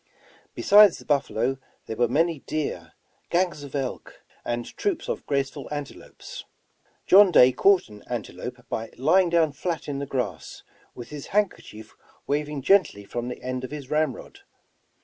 [0.55, 2.93] Besides the buffalo there were many deer,
[3.29, 6.43] gangs of elk, and troops of graceful antelopes.
[7.05, 10.63] John Day caught an antelope by lying down flat in the grass,
[10.95, 11.95] with his handkerchief
[12.25, 14.39] waving gently from the end of his ramrod.